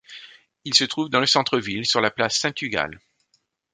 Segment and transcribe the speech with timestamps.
[0.65, 2.99] Il se trouve dans le centre-ville, sur la place Saint-Tugal.